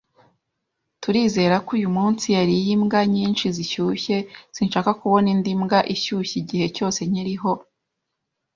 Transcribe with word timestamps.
Turizera 1.01 1.55
ko 1.65 1.69
uyu 1.77 1.89
munsi 1.97 2.25
yariye 2.37 2.69
imbwa 2.75 3.01
nyinshi 3.13 3.45
zishyushye. 3.55 4.15
Sinshaka 4.55 4.89
kubona 4.99 5.27
indi 5.33 5.51
mbwa 5.59 5.79
ishyushye 5.95 6.35
igihe 6.43 6.65
cyose 6.75 6.99
nkiriho 7.09 7.51